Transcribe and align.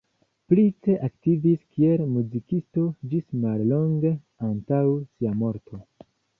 Price 0.51 0.95
aktivis 1.07 1.59
kiel 1.75 2.01
muzikisto 2.15 2.87
ĝis 3.13 3.29
mallonge 3.45 4.15
antaŭ 4.51 4.83
sia 5.07 5.39
morto. 5.47 5.85